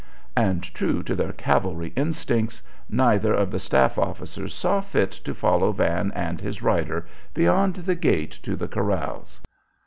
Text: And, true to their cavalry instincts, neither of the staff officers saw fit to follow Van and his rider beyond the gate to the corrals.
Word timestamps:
And, 0.35 0.63
true 0.63 1.03
to 1.03 1.13
their 1.13 1.31
cavalry 1.31 1.93
instincts, 1.95 2.63
neither 2.89 3.35
of 3.35 3.51
the 3.51 3.59
staff 3.59 3.99
officers 3.99 4.51
saw 4.51 4.81
fit 4.81 5.11
to 5.11 5.35
follow 5.35 5.71
Van 5.71 6.11
and 6.13 6.41
his 6.41 6.63
rider 6.63 7.05
beyond 7.35 7.75
the 7.75 7.93
gate 7.93 8.39
to 8.41 8.55
the 8.55 8.67
corrals. 8.67 9.41